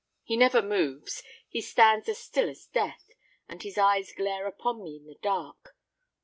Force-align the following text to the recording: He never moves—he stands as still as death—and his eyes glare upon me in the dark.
He 0.23 0.35
never 0.35 0.63
moves—he 0.63 1.61
stands 1.61 2.09
as 2.09 2.17
still 2.17 2.49
as 2.49 2.65
death—and 2.65 3.61
his 3.61 3.77
eyes 3.77 4.13
glare 4.13 4.47
upon 4.47 4.81
me 4.83 4.95
in 4.97 5.05
the 5.05 5.19
dark. 5.21 5.77